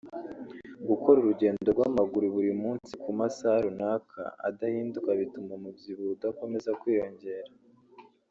[0.89, 7.51] gukora urugendo rw’amaguru buri munsi ku masaha runaka adahinduka bituma umubyibuho udakomeza kwiyongera